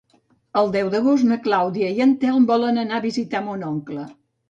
[0.61, 4.13] El deu d'agost na Clàudia i en Telm volen anar a visitar mon oncle.